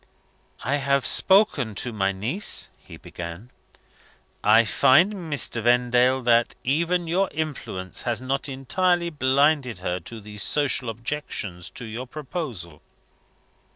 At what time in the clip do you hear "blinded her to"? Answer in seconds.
9.11-10.19